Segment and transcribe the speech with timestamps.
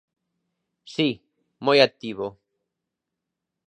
[0.93, 1.09] Si,
[1.65, 2.27] moi activo.